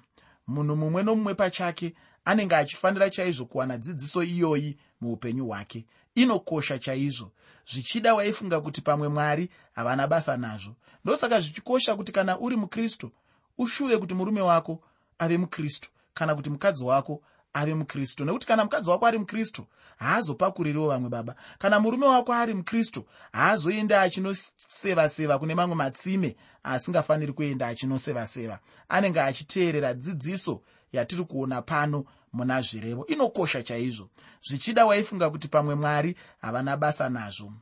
munhu 0.47 0.77
mumwe 0.77 1.03
nomumwe 1.03 1.35
pachake 1.35 1.95
anenge 2.25 2.57
achifanira 2.57 3.11
chaizvo 3.11 3.45
kuwana 3.47 3.79
dzidziso 3.79 4.23
iyoyi 4.23 4.77
muupenyu 5.01 5.47
hwake. 5.47 5.87
Inokosha 6.15 6.79
chaizvo. 6.79 7.33
Zvichida 7.73 8.15
waifunga 8.15 8.61
kuti 8.61 8.81
pamwe 8.81 9.09
mwari 9.09 9.51
havana 9.73 10.07
basa 10.07 10.37
nazvo. 10.37 10.77
Ndosaka 11.05 11.41
zvichikosha 11.41 11.97
kuti 11.97 12.13
kana 12.13 12.39
uri 12.39 12.57
mukristu 12.57 13.13
ushuve 13.59 13.99
kuti 13.99 14.15
murume 14.15 14.41
wako 14.41 14.81
ave 15.19 15.39
mukristu 15.39 15.91
kana 16.15 16.35
kuti 16.35 16.51
mukadzi 16.51 16.85
wako 16.85 17.23
ave 17.57 17.75
mukristu. 17.75 18.25
Nekuti 18.25 18.47
kana 18.47 18.65
mukadzi 18.65 18.91
wako 18.91 19.07
ari 19.07 19.19
mukristu 19.19 19.67
haazopakuririwo 19.97 20.89
vamwe 20.89 21.11
baba. 21.11 21.35
Kana 21.59 21.81
murume 21.81 22.07
wako 22.07 22.33
ari 22.33 22.55
mukristu 22.55 23.07
haazoenda 23.33 24.01
achinoseva-seva 24.03 25.39
kune 25.39 25.55
mamwe 25.55 25.77
matsime 25.77 26.37
asingafaniri 26.63 27.33
kuenda 27.33 27.67
achinoseva-seva. 27.67 28.59
Anenge 28.89 29.21
achiteerera 29.21 29.95
dzidziso 29.95 30.63
yatiri 30.93 31.25
kuona 31.25 31.63
pano 31.63 32.05
muna 32.33 32.61
zvirevo. 32.63 33.07
Inokosha 33.07 33.63
chaizvo. 33.63 34.09
Zvichida 34.49 34.87
waifunga 34.87 35.31
kuti 35.31 35.49
pamwe 35.49 35.75
mwari 35.75 36.17
havana 36.41 36.77
basa 36.77 37.09
nazvo. 37.09 37.53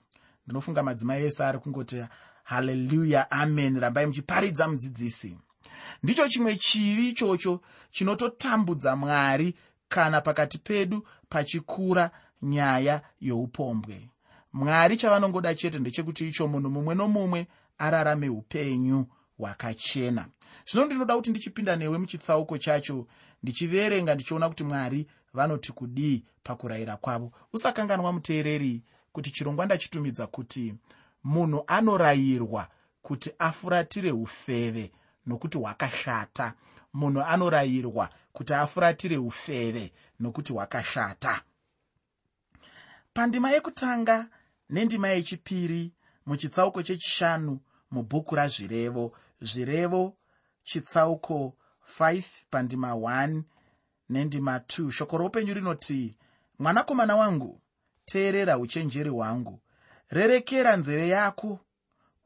Ndinofunga 0.47 0.83
madzimai 0.83 1.25
ese 1.25 1.45
ari 1.45 1.59
kungoti 1.59 2.05
haleluya 2.45 3.31
amen. 3.31 3.81
Rambai 3.81 4.07
muchiparidza 4.07 4.69
mudzidzisi. 4.69 5.37
Ndicho 6.03 6.29
chimwe 6.29 6.57
chivi 6.57 7.09
ichocho 7.09 7.61
chinototambudza 7.91 8.97
mwari 8.97 9.55
kana 9.95 10.21
pakati 10.21 10.59
pedu 10.59 11.07
pachikura 11.29 12.11
nyaya 12.43 13.03
youpombwe. 13.21 14.09
Mwari 14.53 14.97
chavanongoda 14.97 15.55
chete 15.55 15.79
ndechekuti 15.79 16.29
icho 16.29 16.49
munhu 16.49 16.71
mumwe 16.71 16.95
nomumwe 16.95 17.47
ararame 17.79 18.29
upenyu 18.29 19.07
hwakachena. 19.39 20.29
Zvino 20.71 20.87
ndinoda 20.87 21.17
kuti 21.17 21.31
ndichipinda 21.31 21.77
newe 21.77 21.99
muchitsauko 21.99 22.59
chacho 22.59 23.07
ndichiverenga 23.43 24.15
ndichiona 24.15 24.49
kuti 24.49 24.65
mwari 24.65 25.07
vanoti 25.35 25.73
kudii 25.73 26.25
pakurayira 26.43 26.97
kwavo. 26.97 27.33
Usakanganwa 27.53 28.13
muteereri 28.13 28.83
kuti 29.13 29.31
chirongwa 29.31 29.67
ndachitumidza 29.67 30.27
kuti 30.27 30.75
munhu 31.25 31.65
anorayirwa 31.67 32.69
kuti 33.03 33.31
afuratire 33.39 34.11
ufeve 34.13 34.93
nokuti 35.27 35.59
hwakashata. 35.59 36.55
Munhu 36.95 37.21
anorayirwa 37.23 38.11
kuti 38.35 38.53
afuratire 38.55 39.17
ufeve 39.29 39.85
nokuti 40.21 40.53
hwakashata 40.53 41.35
pandima 43.15 43.49
yekutanga 43.55 44.17
nendima 44.71 45.09
yechipiri 45.09 45.93
muchitsauko 46.27 46.83
chechishanu 46.83 47.61
mubhuku 47.91 48.35
razvirevo. 48.35 49.13
Zvirevo 49.41 50.17
chitsauko 50.65 51.57
5 51.99 52.23
pandima 52.51 52.93
1 52.93 53.43
nendima 54.09 54.59
2 54.59 54.91
shoko 54.91 55.19
roupenyu 55.19 55.55
rinoti 55.55 56.19
mwanakomana 56.59 57.17
wangu 57.17 57.61
teerera 58.05 58.59
uchenjeri 58.59 59.11
hwangu. 59.11 59.61
Rerekera 60.11 60.77
nzeve 60.77 61.09
yako 61.09 61.59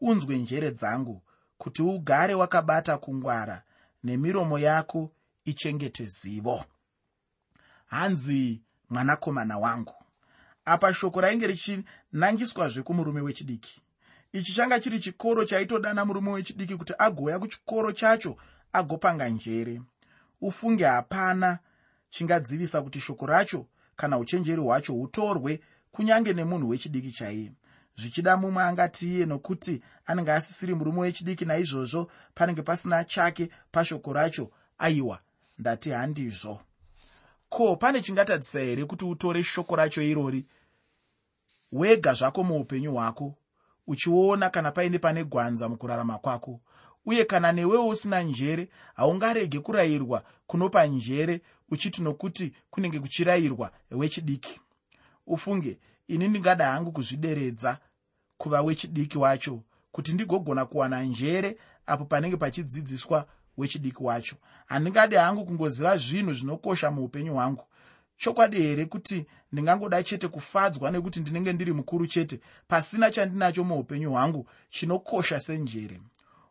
unzwe 0.01 0.39
njere 0.39 0.71
dzangu 0.71 1.23
kuti 1.59 1.83
ugare 1.83 2.35
wakabata 2.35 2.99
kungwara 2.99 3.63
nemiromo 4.05 4.59
yako 4.59 5.11
ichengete 5.51 6.07
zivo. 6.07 6.65
Hanzi 7.87 8.63
mwanakomana 8.91 9.59
wangu 9.59 9.95
apa 10.65 10.95
shoko 10.95 11.21
rainge 11.21 11.47
richinangiswazve 11.47 12.83
kumurume 12.83 13.21
wechidiki. 13.21 13.81
Ichi 14.33 14.53
changa 14.53 14.81
chiri 14.81 14.99
chikoro 15.01 15.45
chaitodana 15.45 16.05
murume 16.05 16.31
wechidiki 16.31 16.77
kuti 16.77 16.93
agouya 16.99 17.39
kuchikoro 17.39 17.93
chacho 17.93 18.37
agopanga 18.73 19.29
njere. 19.29 19.83
Ufunge 20.41 20.85
hapana 20.85 21.59
chingadzivisa 22.11 22.83
kuti 22.83 23.01
shoko 23.01 23.27
racho 23.27 23.67
kana 23.97 24.19
uchenjeri 24.19 24.63
hwacho 24.63 24.93
hutorwe 24.93 25.61
kunyange 25.93 26.33
nemunhu 26.33 26.69
wechidiki 26.69 27.13
chaiye. 27.13 27.53
Zvichida 27.97 28.37
mumwe 28.37 28.63
angati 28.63 29.15
iye 29.15 29.27
nokuti 29.27 29.83
anenge 30.07 30.33
asisiri 30.33 30.75
murume 30.75 31.01
wechidiki 31.01 31.45
naizvozvo 31.45 32.11
panenge 32.35 32.63
pasina 32.63 33.05
chake 33.05 33.51
pashoko 33.73 34.13
racho 34.13 34.51
aiwa 34.79 35.21
ndati 35.59 35.91
handizvo. 35.91 36.61
Ko 37.49 37.77
pane 37.77 38.03
chingatadzisa 38.03 38.61
here 38.61 38.85
kuti 38.85 39.05
utore 39.05 39.43
shoko 39.43 39.77
racho 39.77 40.03
irori? 40.03 40.47
Wega 41.73 42.15
zvako 42.15 42.45
muupenyu 42.45 42.93
hwako 42.93 43.35
uchiona 43.87 44.51
kana 44.51 44.73
paine 44.73 44.99
pane 44.99 45.25
gwanza 45.25 45.69
mukurarama 45.69 46.19
kwako. 46.19 46.61
Uye 47.07 47.25
kana 47.25 47.53
newewo 47.53 47.89
usina 47.89 48.23
njere 48.23 48.69
haungarege 48.95 49.61
kurayirwa 49.61 50.25
kunopa 50.47 50.87
njere 50.87 51.41
uchiti 51.71 52.03
nokuti 52.03 52.53
kunenge 52.71 53.01
kuchirayirwa 53.01 53.73
wechidiki. 53.91 54.61
Ufunge 55.27 55.79
ini 56.09 56.29
ndingada 56.29 56.71
hangu 56.71 56.93
kuzvideredza 56.93 57.79
kuva 58.39 58.63
wechidiki 58.63 59.19
wacho 59.19 59.63
kuti 59.93 60.13
ndigogona 60.13 60.67
kuwana 60.67 61.03
njere 61.03 61.59
apo 61.87 62.05
panenge 62.05 62.37
pachidzidziswa 62.37 63.27
wechidiki 63.59 64.03
wacho. 64.03 64.37
Handingadi 64.67 65.17
hangu 65.17 65.45
kungoziva 65.45 65.97
zvinhu 65.97 66.33
zvinokosha 66.35 66.91
muupenyu 66.91 67.33
hwangu. 67.35 67.65
Chokwadi 68.17 68.63
here 68.63 68.87
kuti 68.87 69.27
ndingangoda 69.53 70.03
chete 70.03 70.29
kufadzwa 70.29 70.91
nekuti 70.91 71.21
ndinenge 71.21 71.53
ndiri 71.53 71.73
mukuru 71.73 72.07
chete 72.07 72.41
pasina 72.69 73.11
chandinacho 73.11 73.65
muupenyu 73.65 74.11
hwangu 74.11 74.47
chinokosha 74.71 75.41
senjere? 75.41 76.01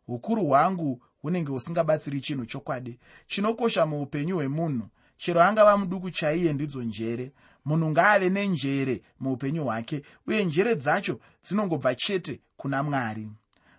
Ukuru 0.08 0.46
hwangu 0.46 1.02
hunenge 1.22 1.52
husingabatsiri 1.52 2.22
chinhu 2.22 2.46
chokwadi. 2.46 3.00
Chinokosha 3.28 3.86
muupenyu 3.86 4.36
hwemunhu. 4.36 4.88
Chero 5.18 5.42
angava 5.44 5.78
muduku 5.78 6.12
chaiye 6.12 6.54
ndidzo 6.54 6.84
njere. 6.84 7.32
Munhu 7.66 7.90
ngaave 7.90 8.30
nenjere 8.30 9.02
muupenyu 9.20 9.64
hwake 9.64 10.02
uye 10.28 10.46
njere 10.46 10.76
dzacho 10.76 11.20
dzinongobva 11.46 11.96
chete 11.96 12.42
kuna 12.58 12.84
mwari. 12.84 13.30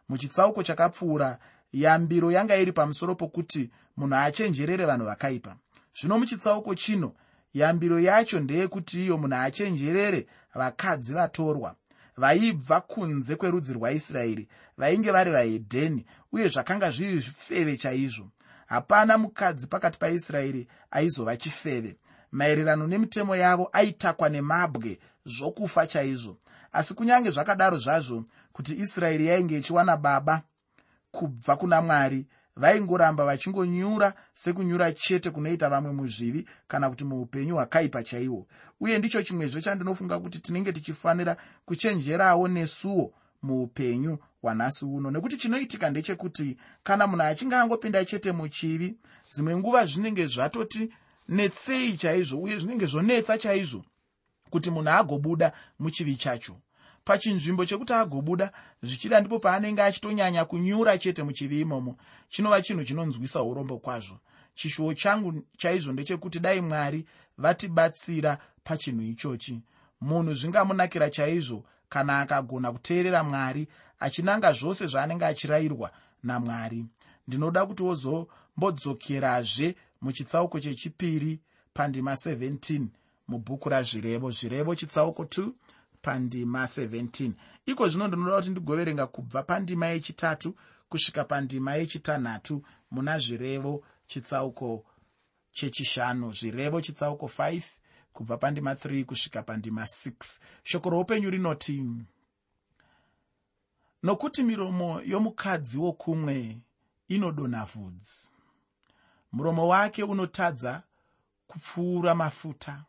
Muchitsauko 0.08 0.62
chakapfuura 0.62 1.38
yambiro 1.72 2.32
yanga 2.32 2.56
iri 2.56 2.72
pamusoro 2.72 3.14
pokuti 3.14 3.70
munhu 3.96 4.16
achenjerere 4.16 4.84
vanhu 4.86 5.04
vakaipa. 5.06 5.56
Zvino 6.00 6.18
muchitsauko 6.18 6.74
chino 6.74 7.12
yambiro 7.54 8.00
yacho 8.00 8.40
ndeyekuti 8.40 9.04
iyo 9.04 9.18
munhu 9.18 9.36
achenjerere 9.36 10.26
vakadzi 10.54 11.12
vatorwa. 11.14 11.74
Vaibva 12.16 12.80
kunze 12.80 13.36
kwerudzi 13.36 13.72
rwaisraeri 13.72 14.48
vainge 14.78 15.10
vari 15.10 15.30
vahedheni 15.30 16.06
uye 16.32 16.48
zvakanga 16.48 16.90
zviri 16.90 17.20
zvifeve 17.20 17.76
chaizvo. 17.76 18.30
Hapana 18.66 19.18
mukadzi 19.18 19.66
pakati 19.66 19.98
paisraeri 19.98 20.68
aizova 20.90 21.36
chifeve. 21.36 21.96
Maererano 22.32 22.86
nemitemo 22.86 23.36
yavo 23.36 23.68
aitakwa 23.72 24.28
nemabwe 24.28 24.98
zvokufa 25.26 25.86
chaizvo. 25.86 26.36
Asi 26.72 26.94
kunyange 26.94 27.30
zvakadaro 27.30 27.78
zvazvo 27.78 28.24
kuti 28.52 28.74
israeri 28.74 29.26
yainge 29.26 29.58
ichiwana 29.58 29.96
baba 29.96 30.42
kubva 31.10 31.56
kuna 31.56 31.82
mwari 31.82 32.26
vaingoramba 32.56 33.24
vachingonyura 33.24 34.14
sekunyura 34.34 34.92
chete 34.92 35.30
kunoita 35.30 35.68
vamwe 35.68 35.92
muzvivi 35.92 36.48
kana 36.68 36.90
kuti 36.90 37.04
muupenyu 37.04 37.54
hwakaipa 37.54 38.02
chaihwo 38.02 38.46
uye 38.80 38.98
ndicho 38.98 39.22
chimwezvo 39.22 39.60
chandinofunga 39.60 40.18
kuti 40.18 40.40
tinenge 40.40 40.72
tichifanira 40.72 41.36
kuchenjerawo 41.64 42.48
nesuwo 42.48 43.12
muupenyu 43.42 44.18
hwanhasi 44.42 44.84
uno. 44.84 45.10
Nekuti 45.10 45.36
chinoitika 45.36 45.90
ndechekuti 45.90 46.56
kana 46.82 47.06
munhu 47.06 47.22
achinge 47.22 47.56
angopinda 47.56 48.04
chete 48.04 48.32
muchivi 48.32 48.96
dzimwe 49.32 49.56
nguva 49.56 49.86
zvinenge 49.86 50.26
zvatoti 50.26 50.92
netsei 51.28 51.96
chaizvo 51.96 52.42
uye 52.42 52.58
zvinenge 52.58 52.86
zvonetsa 52.86 53.38
chaizvo 53.38 53.84
kuti 54.50 54.70
munhu 54.70 54.90
agobuda 54.90 55.52
muchivi 55.78 56.16
chacho 56.16 56.56
pachinzvimbo 57.08 57.64
chekuti 57.64 57.92
agobuda 57.92 58.52
zvichida 58.82 59.20
ndipo 59.20 59.38
paanenge 59.38 59.82
achitonyanya 59.82 60.44
kunyura 60.44 60.98
chete 60.98 61.22
muchivi 61.22 61.60
imomo 61.60 61.96
chinova 62.28 62.62
chinhu 62.62 62.84
chinonzwisa 62.84 63.42
urombo 63.42 63.78
kwazvo. 63.78 64.18
Chishuwo 64.54 64.94
changu 64.94 65.42
chaizvo 65.56 65.92
ndechekuti 65.92 66.40
dai 66.40 66.60
mwari 66.60 67.06
vatibatsira 67.38 68.38
pachinhu 68.64 69.02
ichochi. 69.02 69.62
Munhu 70.00 70.34
zvingamunakira 70.34 71.10
chaizvo 71.10 71.64
kana 71.88 72.20
akagona 72.20 72.72
kuteerera 72.72 73.24
mwari 73.24 73.68
achinanga 74.00 74.52
zvose 74.52 74.86
zvaanenge 74.86 75.24
achirayirwa 75.24 75.90
namwari. 76.22 76.84
Ndinoda 77.28 77.66
kuti 77.66 77.82
wozombodzokerazve 77.82 79.74
muchitsauko 80.00 80.60
chechipiri 80.60 81.40
pandima 81.74 82.12
17 82.12 82.86
mubhuku 83.28 83.68
razvirevo. 83.68 84.30
Zvirevo 84.30 84.74
chitsauko 84.74 85.22
2 85.22 85.50
pandima 86.02 86.62
17 86.64 87.32
iko 87.66 87.88
zvino 87.88 88.08
ndinoda 88.08 88.36
kuti 88.36 88.50
ndigoverenga 88.50 89.06
kubva 89.06 89.42
pandima 89.42 89.86
yechitatu 89.86 90.54
kusvika 90.88 91.24
pandima 91.24 91.74
yechitanhatu 91.74 92.62
muna 92.90 93.18
zvirevo 93.18 93.84
chitsauko 94.06 94.84
chechishanu. 95.52 96.32
Zvirevo 96.32 96.80
chitsauko 96.80 97.26
5 97.26 97.62
kubva 98.12 98.36
pandima 98.36 98.74
3 98.74 99.04
kusvika 99.04 99.42
pandima 99.42 99.82
6 99.82 100.40
shoko 100.62 100.90
roupenyu 100.90 101.30
rinoti 101.30 101.84
nokuti 104.02 104.42
miromo 104.42 105.00
yomukadzi 105.02 105.78
wokumwe 105.78 106.60
inodonha 107.08 107.64
vhudzi. 107.64 108.32
Muromo 109.32 109.68
wake 109.68 110.02
unotadza 110.02 110.82
kupfuura 111.46 112.14
mafuta 112.14 112.84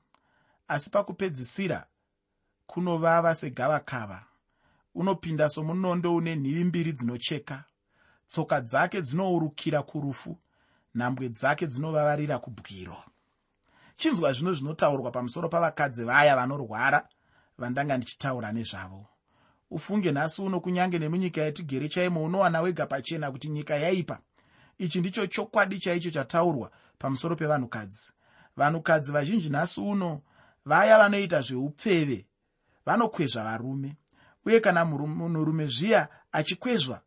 asi 0.67 0.89
pakupedzisira 0.89 1.87
kunovava 2.69 3.35
segavakava. 3.35 4.25
Unopinda 4.95 5.49
somunondo 5.49 6.15
une 6.15 6.35
nhivi 6.35 6.63
mbiri 6.63 6.91
dzinocheka. 6.93 7.63
Tsoka 8.27 8.61
dzake 8.61 9.01
dzinourukira 9.01 9.83
kurufu 9.83 10.37
nhambwe 10.95 11.29
dzake 11.29 11.67
dzinovavarira 11.67 12.39
kubwiro. 12.39 12.97
Chinzwa 13.95 14.33
zvino 14.33 14.53
zvinotaurwa 14.53 15.11
pamusoro 15.11 15.49
pavakadzi 15.49 16.03
vaya 16.05 16.35
vanorwara 16.35 17.07
vandanga 17.57 17.97
ndichitaura 17.97 18.51
nezvavo. 18.51 19.05
Ufunge 19.71 20.11
nhasi 20.11 20.41
uno 20.41 20.59
kunyange 20.59 20.99
nemunyika 20.99 21.41
yetigere 21.41 21.89
chaimo 21.89 22.23
unowana 22.23 22.61
wega 22.61 22.85
pachena 22.85 23.31
kuti 23.31 23.49
nyika 23.49 23.75
yaipa. 23.75 24.19
Ichi 24.77 24.99
ndicho 24.99 25.27
chokwadi 25.27 25.79
chaicho 25.79 26.11
chataurwa 26.11 26.71
pamusoro 26.97 27.35
pevanhukadzi. 27.35 28.11
Vanhukadzi 28.57 29.11
vazhinji 29.11 29.49
nhasi 29.49 29.81
uno 29.81 30.21
vaya 30.65 30.97
vanoita 30.97 31.41
zveupfeve 31.41 32.28
vanokwezva 32.89 33.43
varume. 33.43 33.95
Uye 34.45 34.59
kana 34.59 34.85
munhurume 34.85 35.67
zviya 35.67 36.07
achikwezva 36.31 37.01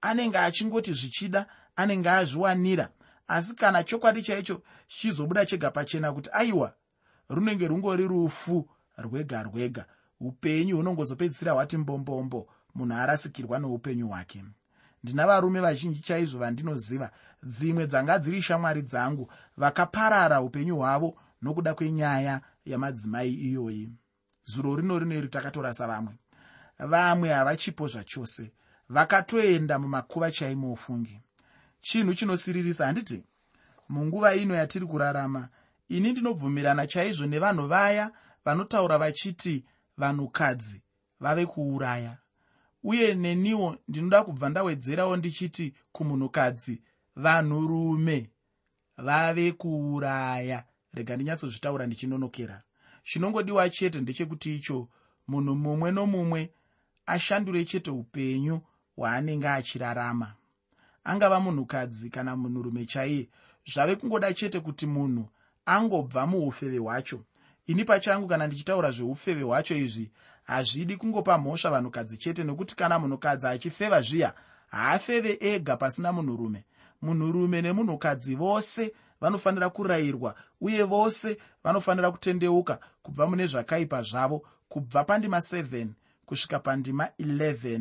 anenge 0.00 0.38
achingoti 0.38 0.92
zvichida 0.92 1.46
anenge 1.76 2.10
azviwanira. 2.10 2.88
Asi 3.28 3.54
kana 3.54 3.84
chokwadi 3.84 4.22
chaicho 4.22 4.62
chichizobuda 4.86 5.46
chega 5.46 5.70
pachena 5.70 6.12
kuti 6.12 6.30
aiwa 6.32 6.74
runenge 7.28 7.68
rungori 7.68 8.06
rufu 8.08 8.68
rwega 8.98 9.42
rwega. 9.42 9.86
Upenyu 10.20 10.76
hunongozopedzisira 10.76 11.52
hwati 11.52 11.76
mbombombo 11.76 12.48
munhu 12.74 12.94
arasikirwa 12.94 13.58
noupenyu 13.58 14.08
hwake. 14.08 14.44
Ndina 15.04 15.26
varume 15.26 15.60
vazhinji 15.60 16.00
chaizvo 16.00 16.38
vandinoziva 16.38 17.10
dzimwe 17.42 17.86
dzanga 17.86 18.18
dziri 18.18 18.42
shamwari 18.42 18.82
dzangu 18.82 19.30
vakaparara 19.56 20.40
upenyu 20.40 20.76
hwavo 20.76 21.18
nokuda 21.42 21.74
kwenyaya 21.74 22.40
yamadzimai 22.64 23.34
iyoyi 23.34 23.90
zuro 24.46 24.76
rino 24.76 24.98
rineri 24.98 25.28
takatorasa 25.28 25.86
vamwe 25.86 26.14
vamwe 26.78 27.28
havachipo 27.28 27.88
zvachose. 27.88 28.52
Vakatoenda 28.88 29.78
mumakuva 29.78 30.30
chaimo 30.32 30.72
ufungi 30.72 31.20
chinhu 31.80 32.14
chinosiririsa 32.14 32.86
handiti 32.86 33.24
munguva 33.88 34.34
ino 34.34 34.54
yatiri 34.54 34.86
kurarama 34.86 35.48
ini 35.88 36.12
ndinobvumirana 36.12 36.86
chaizvo 36.86 37.26
nevanhu 37.26 37.66
vaya 37.66 38.10
vanotaura 38.44 38.98
vachiti 38.98 39.64
vanhukadzi 39.96 40.82
vave 41.20 41.46
kuuraya. 41.46 42.18
Uye 42.82 43.14
neniwo 43.14 43.76
ndinoda 43.88 44.24
kubva 44.24 44.48
ndawedzerawo 44.48 45.16
ndichiti 45.16 45.74
kumunhukadzi 45.92 46.82
vanhurume 47.16 48.30
vave 48.96 49.52
kuuraya. 49.52 50.64
Rega 50.92 51.16
ndinyatsozvitaura 51.16 51.86
ndichinonokera 51.86 52.62
chinongodiwa 53.06 53.70
chete 53.70 54.00
ndechekuti 54.00 54.56
icho 54.56 54.88
munhu 55.28 55.54
mumwe 55.56 55.90
nomumwe 55.92 56.50
ashandure 57.06 57.64
chete 57.64 57.90
upenyu 57.90 58.60
hwaanenge 58.96 59.48
achirarama. 59.48 60.28
Angava 61.04 61.40
munhukadzi 61.40 62.10
kana 62.10 62.36
munhurume 62.36 62.86
chaiye 62.86 63.28
zvave 63.72 63.96
kungoda 63.96 64.34
chete 64.34 64.60
kuti 64.60 64.86
munhu 64.86 65.28
angobva 65.66 66.26
muufeve 66.26 66.78
hwacho. 66.78 67.20
Ini 67.66 67.84
pachangu 67.84 68.26
kana 68.28 68.46
ndichitaura 68.46 68.90
zveufeve 68.90 69.42
hwacho 69.42 69.76
izvi 69.76 70.10
hazvidi 70.44 70.96
kungopa 70.96 71.38
mhosva 71.38 71.70
vanhukadzi 71.70 72.16
chete 72.16 72.44
nokuti 72.44 72.76
kana 72.76 72.98
munhukadzi 72.98 73.46
achifeva 73.46 74.00
zviya 74.02 74.34
haafeve 74.66 75.38
ega 75.40 75.76
pasina 75.76 76.12
munhurume. 76.12 76.64
Munhurume 77.02 77.62
nemunhukadzi 77.62 78.34
vose 78.34 78.92
vanofanira 79.20 79.70
kurayirwa 79.70 80.34
uye 80.60 80.82
vose 80.82 81.38
vanofanira 81.64 82.10
kutendeuka 82.10 82.78
kubva 83.02 83.26
mune 83.26 83.46
zvakaipa 83.46 84.02
zvavo 84.02 84.42
kubva 84.68 85.04
pandima 85.04 85.38
7 85.38 85.86
kusvika 86.26 86.58
pandima 86.58 87.08
11 87.20 87.80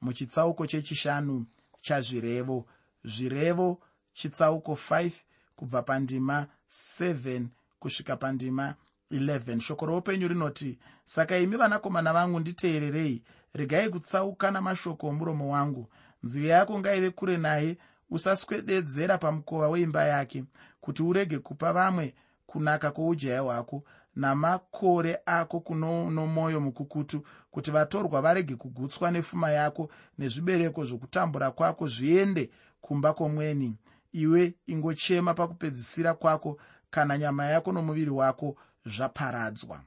muchitsauko 0.00 0.66
chechishanu 0.66 1.46
chazvirevo. 1.80 2.66
Zvirevo 3.04 3.78
chitsauko 4.12 4.72
5 4.72 5.10
kubva 5.56 5.82
pandima 5.82 6.46
7 6.70 7.46
kusvika 7.78 8.16
pandima 8.16 8.74
11 9.10 9.60
shoko 9.60 9.86
roupenyu 9.86 10.28
rinoti 10.28 10.78
saka 11.04 11.38
imi 11.38 11.56
vanakomana 11.56 12.12
vangu 12.12 12.40
nditeererei. 12.40 13.22
Regai 13.54 13.88
kutsauka 13.88 14.50
namashoko 14.50 15.08
omuromo 15.08 15.50
wangu. 15.52 15.88
Nzira 16.22 16.54
yako 16.54 16.78
ngaive 16.78 17.10
kure 17.10 17.36
naye. 17.36 17.78
Usaswededzera 18.10 19.18
pamukova 19.18 19.68
weimba 19.68 20.04
yake 20.04 20.44
kuti 20.86 21.02
urege 21.02 21.38
kupa 21.38 21.72
vamwe 21.72 22.14
kunaka 22.46 22.90
kwoujaya 22.90 23.40
hwako 23.40 23.82
namakore 24.16 25.18
ako 25.26 25.60
kuno 25.60 26.10
nomwoyo 26.10 26.60
mukukutu 26.60 27.24
kuti 27.50 27.70
vatorwa 27.70 28.22
varege 28.22 28.56
kugutswa 28.56 29.10
nepfuma 29.10 29.50
yako 29.50 29.90
nezvibereko 30.18 30.84
zvokutambura 30.84 31.50
kwako 31.50 31.88
zviende 31.88 32.50
kumba 32.80 33.12
kwomweni 33.12 33.76
iwe 34.12 34.54
ingochema 34.66 35.34
pakupedzisira 35.34 36.14
kwako 36.14 36.60
kana 36.90 37.18
nyama 37.18 37.44
yako 37.46 37.72
nomuviri 37.72 38.10
wako 38.10 38.56
zvaparadzwa. 38.86 39.82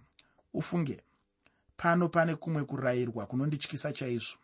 Ufunge 0.54 1.02
pano 1.78 2.10
pane 2.10 2.36
kumwe 2.36 2.64
kurayirwa 2.64 3.26
kunondityisa 3.26 3.94
chaizvo. 3.94 4.38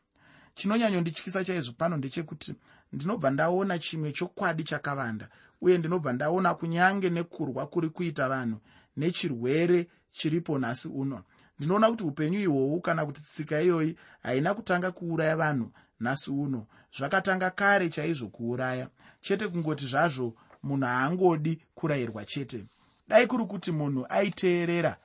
Chinonyanyondityisa 0.53 1.43
chaizvo 1.43 1.73
pano 1.77 1.97
ndechekuti 1.97 2.55
ndinobva 2.93 3.29
ndaona 3.31 3.79
chimwe 3.79 4.11
chokwadi 4.11 4.63
chakavanda 4.63 5.29
uye 5.61 5.77
ndinobva 5.77 6.13
ndaona 6.13 6.55
kunyange 6.55 7.09
nekurwa 7.09 7.67
kuri 7.67 7.89
kuita 7.89 8.29
vanhu 8.29 8.59
nechirwere 8.97 9.87
chiripo 10.11 10.59
nhasi 10.59 10.87
uno. 10.87 11.23
Ndinoona 11.59 11.89
kuti 11.89 12.03
upenyu 12.03 12.39
ihwohwu 12.39 12.81
kana 12.81 13.05
kuti 13.05 13.21
tsika 13.21 13.61
iyoyi 13.61 13.97
haina 14.23 14.53
kutanga 14.53 14.91
kuuraya 14.91 15.35
vanhu 15.37 15.71
nhasi 15.99 16.31
uno. 16.31 16.67
Zvakatanga 16.97 17.49
kare 17.49 17.89
chaizvo 17.89 18.27
kuuraya. 18.27 18.89
Chete 19.21 19.47
kungoti 19.47 19.87
zvazvo 19.87 20.35
munhu 20.63 20.85
haangodi 20.85 21.61
kurayirwa 21.75 22.25
chete. 22.25 22.65
Dai 23.07 23.27
kuri 23.27 23.45
kuti 23.45 23.71
munhu 23.71 24.05
aiteerera 24.09 24.97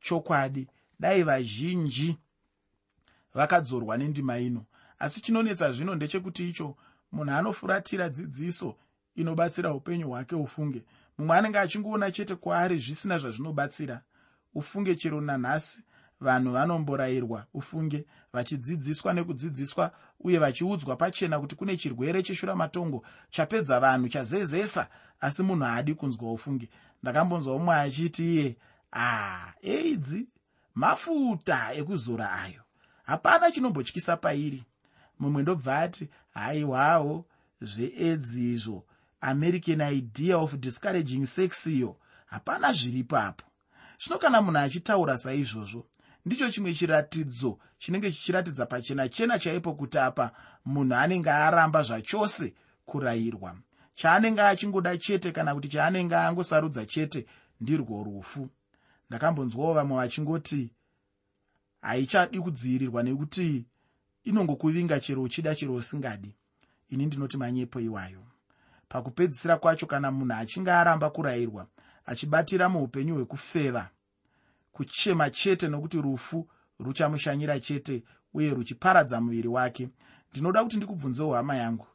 chokwadi 0.00 0.68
dai 1.00 1.22
vazhinji 1.22 2.18
vakadzorwa 3.34 3.98
nendima 3.98 4.38
ino. 4.38 4.64
Asi 4.98 5.20
chinonetsa 5.20 5.72
zvino 5.72 5.94
ndechekuti 5.94 6.48
icho 6.48 6.76
munhu 7.12 7.32
anofuratira 7.32 8.08
dzidziso 8.08 8.76
inobatsira 9.20 9.74
upenyu 9.74 10.08
hwake 10.08 10.34
ufunge. 10.34 10.84
Mumwe 11.18 11.36
anenge 11.36 11.58
achingoona 11.58 12.10
chete 12.10 12.34
kwaari 12.34 12.78
zvisina 12.78 13.18
zvazvinobatsira 13.18 14.02
ufunge 14.54 14.94
chero 14.96 15.20
nanhasi. 15.20 15.82
Vanhu 16.20 16.52
vanomborayirwa 16.52 17.46
ufunge 17.54 18.06
vachidzidziswa 18.32 19.12
nekudzidziswa 19.14 19.90
uye 20.20 20.38
vachiudzwa 20.38 20.96
pachena 20.96 21.40
kuti 21.40 21.54
kune 21.56 21.76
chirwere 21.76 22.22
cheshuramatongo 22.22 23.04
chapedza 23.30 23.80
vanhu 23.80 24.08
chazezesa 24.08 24.88
asi 25.20 25.42
munhu 25.42 25.64
haadi 25.64 25.94
kunzwa 25.94 26.32
ufunge. 26.32 26.68
Ndakambonzwa 27.02 27.54
umwe 27.56 27.74
achiti 27.74 28.34
iye 28.34 28.56
ah 28.92 29.52
aids? 29.62 30.16
Mafuta 30.74 31.74
ekuzora 31.74 32.32
ayo. 32.32 32.62
Hapana 33.04 33.50
chinombotyisa 33.50 34.16
pairi. 34.16 34.64
Mumwe 35.18 35.42
ndobva 35.42 35.78
ati 35.78 36.08
haiwawo 36.34 37.24
zveaids 37.60 38.34
izvo 38.34 38.84
american 39.20 39.80
idea 39.80 40.36
of 40.38 40.54
discouraging 40.54 41.26
sex 41.26 41.66
iyo? 41.66 41.96
Hapana 42.26 42.72
zviri 42.72 43.04
papo 43.04 43.44
zvino 43.98 44.18
kana 44.18 44.42
munhu 44.42 44.58
achitaura 44.58 45.18
saizvozvo 45.18 45.86
ndicho 46.26 46.50
chimwe 46.50 46.74
chiratidzo 46.74 47.58
chinenge 47.78 48.12
chichiratidza 48.12 48.66
pachena 48.66 49.08
chena 49.08 49.38
chaipo 49.38 49.74
kuti 49.74 49.98
apa 49.98 50.32
munhu 50.64 50.94
anenge 50.94 51.30
aramba 51.30 51.82
zvachose 51.82 52.54
kurayirwa. 52.86 53.56
Chaanenge 53.94 54.42
achingoda 54.42 54.96
chete 54.98 55.32
kana 55.32 55.54
kuti 55.54 55.68
chaanenge 55.68 56.16
angosarudza 56.16 56.86
chete 56.86 57.26
ndirwo 57.60 58.04
rufu. 58.04 58.48
Ndakambonzwawo 59.08 59.74
vamwe 59.74 59.96
vachingoti 59.96 60.70
haichadi 61.82 62.40
kudzivirirwa 62.40 63.02
nekuti 63.02 63.66
inongokuvinga 64.24 65.00
chero 65.00 65.22
uchida 65.22 65.54
chero 65.54 65.74
usingadi. 65.74 66.34
Ini 66.88 67.06
ndinoti 67.06 67.36
manyepo 67.36 67.80
iwayo 67.80 68.22
pakupedzisira 68.88 69.56
kwacho 69.56 69.86
kana 69.86 70.10
munhu 70.10 70.34
achinge 70.34 70.72
aramba 70.72 71.10
kurayirwa 71.10 71.66
achibatira 72.06 72.68
muupenyu 72.68 73.14
hwekufeva 73.14 73.90
kuchema 74.72 75.30
chete 75.30 75.68
nokuti 75.68 76.00
rufu 76.02 76.48
ruchamushanyira 76.80 77.60
chete 77.60 78.02
uye 78.34 78.54
ruchiparadza 78.54 79.20
muviri 79.20 79.48
wake 79.48 79.88
ndinoda 80.30 80.62
kuti 80.64 80.76
ndikubvunzewo 80.76 81.34
hama 81.34 81.56
yangu. 81.56 81.86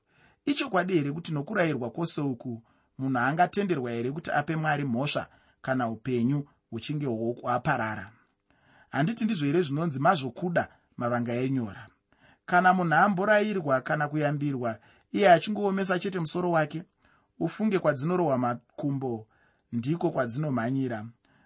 Ichokwadi 0.45 0.93
here 0.93 1.11
kuti 1.11 1.33
nokurayirwa 1.33 1.89
kwose 1.89 2.21
uku 2.21 2.63
munhu 2.97 3.17
angatenderwa 3.19 3.91
here 3.91 4.11
kuti 4.11 4.31
ape 4.31 4.55
mwari 4.55 4.83
mhosva 4.83 5.27
kana 5.61 5.89
upenyu 5.89 6.47
huchinge 6.69 7.05
hwaparara? 7.05 8.11
Handiti 8.89 9.25
ndizvo 9.25 9.45
here 9.45 9.61
zvinonzi 9.61 9.99
mazvokuda 9.99 10.67
mavanga 10.97 11.33
enyora. 11.33 11.87
Kana 12.45 12.73
munhu 12.73 12.93
amborayirwa 12.95 13.81
kana 13.81 14.07
kuyambirwa 14.07 14.79
iye 15.13 15.31
achingoomesa 15.31 15.99
chete 15.99 16.19
musoro 16.19 16.51
wake 16.51 16.83
ufunge 17.39 17.79
kwadzinorohwa 17.79 18.37
makumbo 18.37 19.27
ndiko 19.71 20.11
kwadzinomhanyira 20.11 21.05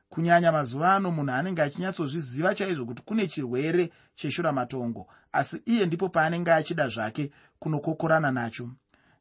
kunyanya 0.09 0.51
mazuva 0.51 0.95
ano 0.95 1.11
munhu 1.11 1.31
anenge 1.31 1.61
achinyatsozviziva 1.61 2.55
chaizvo 2.55 2.85
kuti 2.85 3.01
kune 3.01 3.27
chirwere 3.27 3.91
cheshuramatongo 4.15 5.07
asi 5.31 5.61
iye 5.65 5.85
ndipo 5.85 6.09
paanenge 6.09 6.51
achida 6.51 6.89
zvake 6.89 7.31
kunokokorana 7.59 8.31
nacho. 8.31 8.69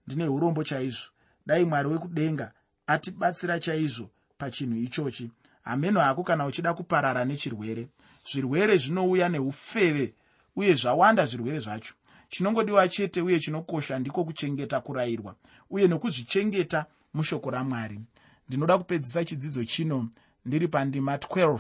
Ndine 0.07 0.29
urombo 0.29 0.65
chaizvo. 0.65 1.11
Dai 1.47 1.65
mwari 1.65 1.89
wekudenga 1.89 2.53
atibatsira 2.87 3.61
chaizvo 3.61 4.11
pachinhu 4.39 4.77
ichochi. 4.77 5.31
Hameno 5.63 6.01
hako 6.01 6.23
kana 6.23 6.47
uchida 6.47 6.75
kuparara 6.75 7.25
nechirwere. 7.25 7.89
Zvirwere 8.33 8.77
zvinouya 8.77 9.29
neufeve 9.29 10.15
uye 10.57 10.75
zvawanda 10.75 11.27
zvirwere 11.27 11.59
zvacho 11.59 11.95
chinongodiwa 12.29 12.89
chete 12.89 13.23
uye 13.23 13.41
chinokosha 13.41 13.99
ndiko 13.99 14.25
kuchengeta 14.25 14.81
kurayirwa 14.81 15.35
uye 15.71 15.89
nokuzvichengeta 15.89 16.87
mushoko 17.15 17.51
ramwari. 17.51 18.01
Ndinoda 18.49 18.79
kupedzisa 18.79 19.25
chidzidzo 19.25 19.65
chino. 19.65 20.09
Ndiri 20.45 20.69
pandima 20.69 21.17
12 21.17 21.59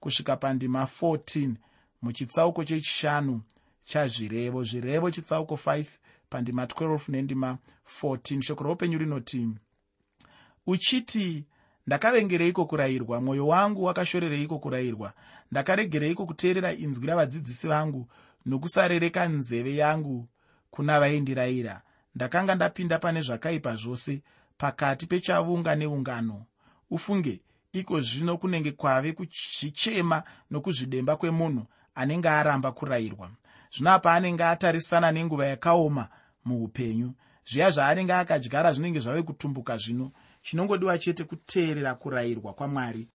kusvika 0.00 0.36
pandima 0.36 0.88
14 1.00 1.54
muchitsauko 2.02 2.64
chechishanu 2.64 3.40
chazvirevo. 3.84 4.64
Zvirevo 4.64 5.10
chitsauko 5.10 5.54
5 5.54 5.84
pandima 6.30 6.64
12 6.64 7.00
nendima 7.08 7.58
14 8.02 8.40
shoko 8.42 8.64
roupenyu 8.64 8.98
rinoti 8.98 9.48
uchiti 10.66 11.44
ndakavengereiko 11.86 12.64
kurayirwa? 12.64 13.20
Mwoyo 13.20 13.46
wangu 13.46 13.84
wakashorereiko 13.84 14.58
kurayirwa. 14.58 15.12
Ndakaregereiko 15.50 16.26
kuteerera 16.26 16.72
inzwi 16.72 17.06
ravadzidzisi 17.06 17.68
vangu 17.68 18.08
nokusarereka 18.46 19.28
nzeve 19.28 19.76
yangu 19.76 20.28
kuna 20.70 21.00
vaindirayira. 21.00 21.82
Ndakanga 22.14 22.54
ndapinda 22.54 22.98
pane 22.98 23.20
zvakaipa 23.22 23.76
zvose 23.76 24.22
pakati 24.58 25.06
pechavunga 25.06 25.74
neungano. 25.74 26.46
Ufunge 26.90 27.40
iko 27.72 28.00
zvino 28.00 28.38
kunenge 28.38 28.72
kwave 28.72 29.12
kuzvichema 29.12 30.22
nokuzvidemba 30.50 31.16
kwemunhu 31.16 31.66
anenge 31.94 32.28
aramba 32.28 32.72
kurayirwa. 32.72 33.30
Zvino 33.74 33.90
apa 33.90 34.14
anenge 34.14 34.44
atarisana 34.44 35.12
nenguva 35.12 35.46
yakaoma 35.46 36.08
muupenyu. 36.44 37.14
Zviya 37.44 37.70
zvaanenge 37.70 38.12
akadyara 38.12 38.72
zvinenge 38.72 39.00
zvave 39.00 39.22
kutumbuka 39.22 39.76
zvino 39.76 40.12
chinongodiwa 40.42 40.98
chete 40.98 41.24
kuteerera 41.24 41.94
kurayirwa 41.94 42.52
kwamwari 42.54 43.06